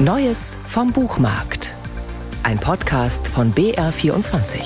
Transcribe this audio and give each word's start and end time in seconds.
Neues 0.00 0.56
vom 0.68 0.92
Buchmarkt. 0.92 1.74
Ein 2.44 2.56
Podcast 2.60 3.26
von 3.26 3.52
BR24. 3.52 4.60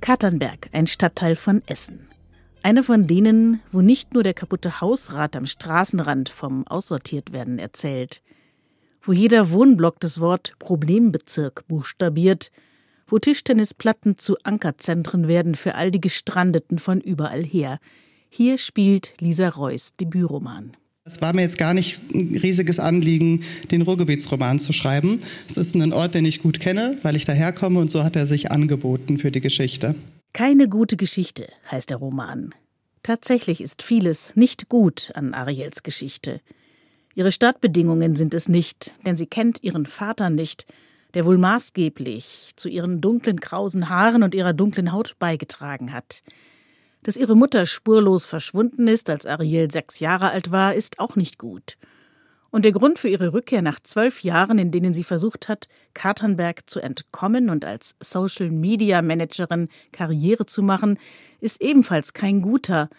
Katernberg, 0.00 0.68
ein 0.70 0.86
Stadtteil 0.86 1.34
von 1.34 1.62
Essen. 1.66 2.08
Einer 2.62 2.84
von 2.84 3.08
denen, 3.08 3.60
wo 3.72 3.80
nicht 3.80 4.14
nur 4.14 4.22
der 4.22 4.34
kaputte 4.34 4.80
Hausrat 4.80 5.34
am 5.34 5.46
Straßenrand 5.46 6.28
vom 6.28 6.64
Aussortiertwerden 6.68 7.58
erzählt, 7.58 8.22
wo 9.02 9.10
jeder 9.10 9.50
Wohnblock 9.50 9.98
das 9.98 10.20
Wort 10.20 10.54
Problembezirk 10.60 11.66
buchstabiert, 11.66 12.52
wo 13.06 13.18
Tischtennisplatten 13.18 14.18
zu 14.18 14.36
Ankerzentren 14.42 15.28
werden 15.28 15.54
für 15.54 15.74
all 15.74 15.90
die 15.90 16.00
Gestrandeten 16.00 16.78
von 16.78 17.00
überall 17.00 17.44
her. 17.44 17.78
Hier 18.28 18.58
spielt 18.58 19.14
Lisa 19.20 19.48
Reuss 19.48 19.94
Debütroman. 20.00 20.76
Es 21.06 21.20
war 21.20 21.34
mir 21.34 21.42
jetzt 21.42 21.58
gar 21.58 21.74
nicht 21.74 22.00
ein 22.14 22.34
riesiges 22.34 22.80
Anliegen, 22.80 23.44
den 23.70 23.82
Ruhrgebietsroman 23.82 24.58
zu 24.58 24.72
schreiben. 24.72 25.18
Es 25.48 25.58
ist 25.58 25.74
ein 25.74 25.92
Ort, 25.92 26.14
den 26.14 26.24
ich 26.24 26.40
gut 26.40 26.60
kenne, 26.60 26.98
weil 27.02 27.14
ich 27.14 27.26
daherkomme 27.26 27.78
und 27.78 27.90
so 27.90 28.02
hat 28.02 28.16
er 28.16 28.26
sich 28.26 28.50
angeboten 28.50 29.18
für 29.18 29.30
die 29.30 29.42
Geschichte. 29.42 29.94
Keine 30.32 30.66
gute 30.68 30.96
Geschichte 30.96 31.48
heißt 31.70 31.90
der 31.90 31.98
Roman. 31.98 32.54
Tatsächlich 33.02 33.60
ist 33.60 33.82
vieles 33.82 34.32
nicht 34.34 34.70
gut 34.70 35.12
an 35.14 35.34
Ariels 35.34 35.82
Geschichte. 35.82 36.40
Ihre 37.14 37.30
Startbedingungen 37.30 38.16
sind 38.16 38.32
es 38.32 38.48
nicht, 38.48 38.94
denn 39.04 39.14
sie 39.14 39.26
kennt 39.26 39.62
ihren 39.62 39.84
Vater 39.84 40.30
nicht, 40.30 40.66
der 41.14 41.24
wohl 41.24 41.38
maßgeblich 41.38 42.52
zu 42.56 42.68
ihren 42.68 43.00
dunklen 43.00 43.40
krausen 43.40 43.88
Haaren 43.88 44.22
und 44.22 44.34
ihrer 44.34 44.52
dunklen 44.52 44.92
Haut 44.92 45.16
beigetragen 45.18 45.92
hat. 45.92 46.22
Dass 47.04 47.16
ihre 47.16 47.36
Mutter 47.36 47.66
spurlos 47.66 48.26
verschwunden 48.26 48.88
ist, 48.88 49.10
als 49.10 49.26
Ariel 49.26 49.70
sechs 49.70 50.00
Jahre 50.00 50.30
alt 50.30 50.50
war, 50.50 50.74
ist 50.74 50.98
auch 50.98 51.16
nicht 51.16 51.38
gut. 51.38 51.76
Und 52.50 52.64
der 52.64 52.72
Grund 52.72 52.98
für 52.98 53.08
ihre 53.08 53.32
Rückkehr 53.32 53.62
nach 53.62 53.80
zwölf 53.80 54.22
Jahren, 54.22 54.58
in 54.58 54.70
denen 54.70 54.94
sie 54.94 55.02
versucht 55.02 55.48
hat, 55.48 55.68
Katernberg 55.92 56.70
zu 56.70 56.80
entkommen 56.80 57.50
und 57.50 57.64
als 57.64 57.96
Social 58.00 58.50
Media 58.50 59.02
Managerin 59.02 59.68
Karriere 59.92 60.46
zu 60.46 60.62
machen, 60.62 60.98
ist 61.40 61.60
ebenfalls 61.60 62.12
kein 62.12 62.42
guter. 62.42 62.90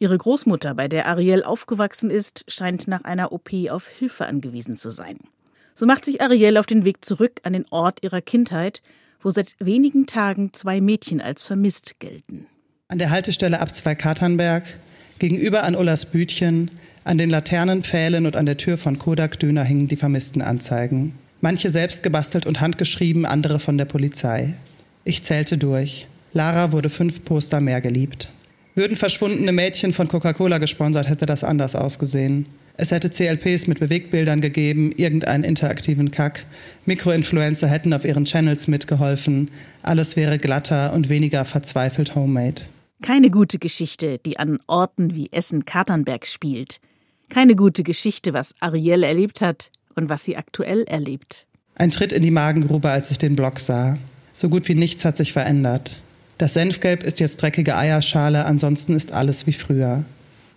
Ihre 0.00 0.18
Großmutter, 0.18 0.74
bei 0.74 0.88
der 0.88 1.06
Ariel 1.06 1.44
aufgewachsen 1.44 2.10
ist, 2.10 2.44
scheint 2.48 2.88
nach 2.88 3.04
einer 3.04 3.32
OP 3.32 3.50
auf 3.70 3.86
Hilfe 3.86 4.26
angewiesen 4.26 4.76
zu 4.76 4.90
sein. 4.90 5.18
So 5.74 5.86
macht 5.86 6.04
sich 6.04 6.20
Ariel 6.20 6.56
auf 6.56 6.66
den 6.66 6.84
Weg 6.84 7.04
zurück 7.04 7.40
an 7.42 7.52
den 7.52 7.66
Ort 7.70 8.02
ihrer 8.02 8.20
Kindheit, 8.20 8.80
wo 9.20 9.30
seit 9.30 9.56
wenigen 9.58 10.06
Tagen 10.06 10.52
zwei 10.52 10.80
Mädchen 10.80 11.20
als 11.20 11.42
vermisst 11.42 11.98
gelten. 11.98 12.46
An 12.88 12.98
der 12.98 13.10
Haltestelle 13.10 13.60
ab 13.60 13.74
zwei 13.74 13.94
Katernberg, 13.94 14.64
gegenüber 15.18 15.64
an 15.64 15.74
Ullas 15.74 16.06
Bütchen, 16.06 16.70
an 17.02 17.18
den 17.18 17.30
Laternenpfählen 17.30 18.24
und 18.24 18.36
an 18.36 18.46
der 18.46 18.56
Tür 18.56 18.78
von 18.78 18.98
Kodak 18.98 19.38
Döner 19.40 19.64
hingen 19.64 19.88
die 19.88 19.96
Vermisstenanzeigen. 19.96 21.14
Manche 21.40 21.70
selbst 21.70 22.02
gebastelt 22.02 22.46
und 22.46 22.60
handgeschrieben, 22.60 23.26
andere 23.26 23.58
von 23.58 23.76
der 23.76 23.84
Polizei. 23.84 24.54
Ich 25.04 25.22
zählte 25.22 25.58
durch. 25.58 26.06
Lara 26.32 26.72
wurde 26.72 26.88
fünf 26.88 27.24
Poster 27.24 27.60
mehr 27.60 27.80
geliebt. 27.80 28.28
Würden 28.74 28.96
verschwundene 28.96 29.52
Mädchen 29.52 29.92
von 29.92 30.08
Coca-Cola 30.08 30.58
gesponsert, 30.58 31.08
hätte 31.08 31.26
das 31.26 31.44
anders 31.44 31.76
ausgesehen. 31.76 32.46
Es 32.76 32.90
hätte 32.90 33.08
CLPs 33.08 33.68
mit 33.68 33.78
Bewegbildern 33.78 34.40
gegeben, 34.40 34.90
irgendeinen 34.90 35.44
interaktiven 35.44 36.10
Kack. 36.10 36.44
Mikroinfluencer 36.84 37.68
hätten 37.68 37.92
auf 37.92 38.04
ihren 38.04 38.24
Channels 38.24 38.66
mitgeholfen. 38.66 39.48
Alles 39.82 40.16
wäre 40.16 40.38
glatter 40.38 40.92
und 40.92 41.08
weniger 41.08 41.44
verzweifelt 41.44 42.16
homemade. 42.16 42.62
Keine 43.00 43.30
gute 43.30 43.60
Geschichte, 43.60 44.18
die 44.18 44.40
an 44.40 44.58
Orten 44.66 45.14
wie 45.14 45.28
Essen-Katernberg 45.30 46.26
spielt. 46.26 46.80
Keine 47.28 47.54
gute 47.54 47.84
Geschichte, 47.84 48.32
was 48.32 48.54
Ariel 48.58 49.04
erlebt 49.04 49.40
hat 49.40 49.70
und 49.94 50.08
was 50.08 50.24
sie 50.24 50.36
aktuell 50.36 50.82
erlebt. 50.84 51.46
Ein 51.76 51.90
Tritt 51.90 52.12
in 52.12 52.22
die 52.22 52.32
Magengrube, 52.32 52.90
als 52.90 53.12
ich 53.12 53.18
den 53.18 53.36
Blog 53.36 53.60
sah. 53.60 53.98
So 54.32 54.48
gut 54.48 54.66
wie 54.68 54.74
nichts 54.74 55.04
hat 55.04 55.16
sich 55.16 55.32
verändert. 55.32 55.96
Das 56.44 56.52
Senfgelb 56.52 57.04
ist 57.04 57.20
jetzt 57.20 57.40
dreckige 57.40 57.74
Eierschale, 57.74 58.44
ansonsten 58.44 58.94
ist 58.94 59.12
alles 59.12 59.46
wie 59.46 59.54
früher. 59.54 60.04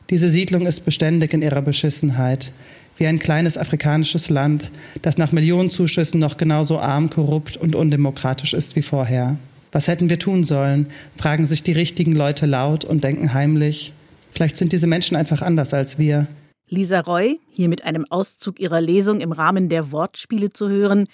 Diese 0.09 0.29
Siedlung 0.29 0.65
ist 0.65 0.81
beständig 0.81 1.33
in 1.33 1.41
ihrer 1.41 1.61
Beschissenheit, 1.61 2.51
wie 2.97 3.07
ein 3.07 3.19
kleines 3.19 3.57
afrikanisches 3.57 4.27
Land, 4.27 4.69
das 5.01 5.17
nach 5.17 5.31
Millionenzuschüssen 5.31 6.19
noch 6.19 6.35
genauso 6.35 6.77
arm, 6.79 7.09
korrupt 7.09 7.55
und 7.55 7.73
undemokratisch 7.73 8.53
ist 8.53 8.75
wie 8.75 8.81
vorher. 8.81 9.37
Was 9.71 9.87
hätten 9.87 10.09
wir 10.09 10.19
tun 10.19 10.43
sollen? 10.43 10.87
fragen 11.15 11.45
sich 11.45 11.63
die 11.63 11.71
richtigen 11.71 12.17
Leute 12.17 12.47
laut 12.47 12.83
und 12.83 13.05
denken 13.05 13.33
heimlich. 13.33 13.93
Vielleicht 14.33 14.57
sind 14.57 14.73
diese 14.73 14.87
Menschen 14.87 15.15
einfach 15.15 15.41
anders 15.41 15.73
als 15.73 15.97
wir. 15.97 16.27
Lisa 16.67 16.99
Roy, 16.99 17.39
hier 17.49 17.69
mit 17.69 17.85
einem 17.85 18.03
Auszug 18.09 18.59
ihrer 18.59 18.81
Lesung 18.81 19.21
im 19.21 19.31
Rahmen 19.31 19.69
der 19.69 19.93
Wortspiele 19.93 20.51
zu 20.51 20.67
hören, 20.67 21.07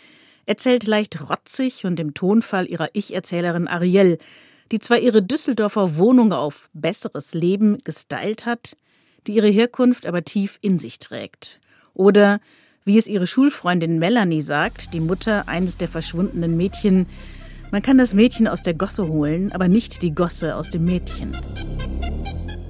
erzählt 0.47 0.88
leicht 0.88 1.29
rotzig 1.29 1.85
und 1.85 2.00
im 2.00 2.16
Tonfall 2.16 2.67
ihrer 2.67 2.88
Ich-Erzählerin 2.94 3.67
Ariel, 3.67 4.17
die 4.73 4.79
zwar 4.79 4.97
ihre 4.97 5.22
Düsseldorfer 5.22 5.97
Wohnung 5.97 6.34
auf 6.34 6.67
besseres 6.73 7.35
Leben 7.35 7.78
gestylt 7.84 8.47
hat, 8.47 8.75
die 9.28 9.34
ihre 9.34 9.47
Herkunft 9.47 10.07
aber 10.07 10.23
tief 10.23 10.57
in 10.61 10.79
sich 10.79 10.97
trägt. 10.97 11.59
Oder, 11.94 12.41
wie 12.84 12.97
es 12.97 13.06
ihre 13.06 13.28
Schulfreundin 13.28 14.00
Melanie 14.00 14.41
sagt, 14.41 14.95
die 14.95 15.00
Mutter 15.00 15.47
eines 15.47 15.78
der 15.78 15.88
verschwundenen 15.88 16.57
Mädchen, 16.57 17.06
man 17.69 17.84
kann 17.84 18.00
das 18.00 18.16
Mädchen 18.16 18.47
aus 18.47 18.63
der 18.63 18.73
Gosse 18.73 19.07
holen, 19.07 19.51
aber 19.51 19.67
nicht 19.67 20.01
die 20.01 20.16
Gosse 20.16 20.56
aus 20.56 20.72
dem 20.72 20.85
Mädchen. 20.85 21.38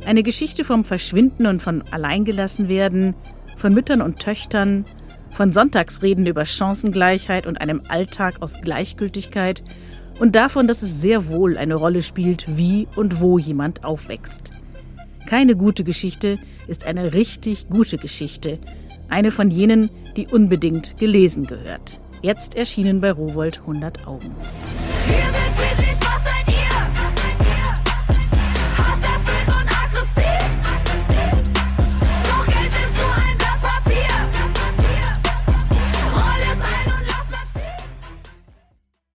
Eine 0.05 0.23
Geschichte 0.23 0.65
vom 0.65 0.83
Verschwinden 0.83 1.47
und 1.47 1.63
von 1.63 1.83
Alleingelassenwerden, 1.91 3.15
von 3.57 3.73
Müttern 3.73 4.01
und 4.01 4.19
Töchtern, 4.19 4.83
von 5.33 5.51
Sonntagsreden 5.51 6.25
über 6.25 6.45
Chancengleichheit 6.45 7.47
und 7.47 7.59
einem 7.59 7.81
Alltag 7.87 8.41
aus 8.41 8.61
Gleichgültigkeit 8.61 9.63
und 10.19 10.35
davon, 10.35 10.67
dass 10.67 10.81
es 10.81 11.01
sehr 11.01 11.27
wohl 11.27 11.57
eine 11.57 11.75
Rolle 11.75 12.01
spielt, 12.01 12.57
wie 12.57 12.87
und 12.95 13.19
wo 13.19 13.37
jemand 13.37 13.83
aufwächst. 13.83 14.51
Keine 15.27 15.55
gute 15.55 15.83
Geschichte 15.83 16.37
ist 16.67 16.85
eine 16.85 17.13
richtig 17.13 17.69
gute 17.69 17.97
Geschichte. 17.97 18.59
Eine 19.09 19.31
von 19.31 19.49
jenen, 19.51 19.89
die 20.15 20.27
unbedingt 20.27 20.97
gelesen 20.97 21.45
gehört. 21.45 21.99
Jetzt 22.21 22.55
erschienen 22.55 23.01
bei 23.01 23.11
Rowold 23.11 23.59
100 23.61 24.07
Augen. 24.07 24.31